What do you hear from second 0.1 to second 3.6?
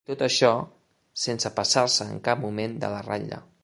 tot això, sense passar-se en cap moment de la ratlla.